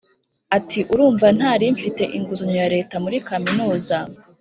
Ati 0.57 0.79
Urumva 0.93 1.27
nari 1.39 1.65
mfite 1.75 2.03
inguzanyo 2.17 2.55
ya 2.61 2.71
Leta 2.75 2.95
muri 3.03 3.17
kaminuza 3.27 3.97